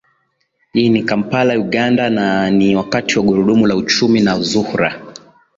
[0.83, 5.01] ini kampala uganda na ni wakati wa gurudumu la uchumi na zuhra